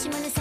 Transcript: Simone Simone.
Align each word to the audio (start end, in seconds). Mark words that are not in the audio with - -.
Simone 0.00 0.30
Simone. 0.30 0.39